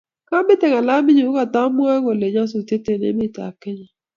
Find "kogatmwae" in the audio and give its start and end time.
1.27-1.97